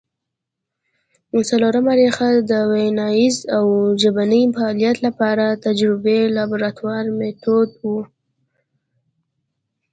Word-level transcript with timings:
څلورمه 1.49 1.93
ریښه 1.99 2.29
د 2.49 2.51
ویناييز 2.71 3.37
او 3.57 3.65
ژبني 4.01 4.41
فعالیت 4.55 4.97
له 5.05 5.11
پاره 5.19 5.47
تجربوي 5.65 6.21
لابراتواري 6.35 7.11
مېتود 7.19 7.69
وو 7.81 7.99